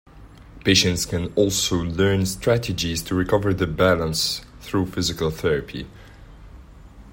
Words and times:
Patients 0.65 1.05
can 1.05 1.31
also 1.35 1.75
learn 1.75 2.25
strategies 2.25 3.03
to 3.03 3.13
recover 3.13 3.53
their 3.53 3.67
balance 3.67 4.41
through 4.59 4.87
physical 4.87 5.29
therapy. 5.29 5.85